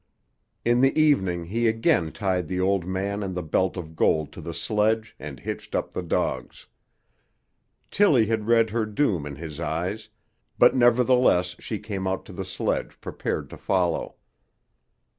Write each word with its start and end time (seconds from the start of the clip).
In 0.65 0.81
the 0.81 0.99
evening 0.99 1.45
he 1.45 1.67
again 1.67 2.11
tied 2.11 2.47
the 2.47 2.59
old 2.59 2.87
man 2.87 3.21
and 3.21 3.35
the 3.35 3.43
belt 3.43 3.77
of 3.77 3.95
gold 3.95 4.31
to 4.33 4.41
the 4.41 4.51
sledge 4.51 5.15
and 5.19 5.39
hitched 5.39 5.75
up 5.75 5.93
the 5.93 6.01
dogs. 6.01 6.65
Tillie 7.91 8.25
had 8.25 8.47
read 8.47 8.71
her 8.71 8.87
doom 8.87 9.27
in 9.27 9.35
his 9.35 9.59
eyes, 9.59 10.09
but 10.57 10.73
nevertheless 10.75 11.55
she 11.59 11.77
came 11.77 12.07
out 12.07 12.25
to 12.25 12.33
the 12.33 12.45
sledge 12.45 12.99
prepared 12.99 13.47
to 13.51 13.57
follow. 13.57 14.15